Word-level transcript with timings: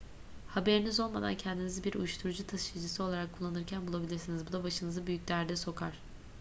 haberiniz 0.47 0.99
olmadan 0.99 1.35
kendinizi 1.37 1.83
bir 1.83 1.93
uyuşturucu 1.93 2.47
taşıyıcısı 2.47 3.03
olarak 3.03 3.33
kullanılırken 3.37 3.87
bulabilirsiniz 3.87 4.47
bu 4.47 4.51
da 4.51 4.63
başınızı 4.63 5.07
büyük 5.07 5.27
derde 5.27 5.55
sokar 5.55 5.93